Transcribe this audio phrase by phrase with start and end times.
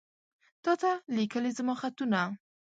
[0.63, 2.21] تاته ليکلي زما خطونه